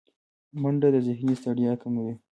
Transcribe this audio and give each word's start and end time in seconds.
منډه 0.61 0.87
د 0.93 0.95
ذهني 1.07 1.35
ستړیا 1.41 1.73
کموي 1.81 2.13